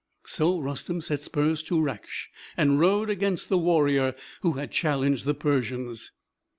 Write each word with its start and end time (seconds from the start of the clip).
So 0.25 0.57
Rustem 0.59 0.99
set 1.03 1.23
spurs 1.23 1.61
to 1.61 1.77
Raksh, 1.79 2.29
and 2.57 2.79
rode 2.79 3.11
against 3.11 3.49
the 3.49 3.59
warrior 3.59 4.15
who 4.41 4.53
had 4.53 4.71
challenged 4.71 5.25
the 5.25 5.35
Persians. 5.35 6.09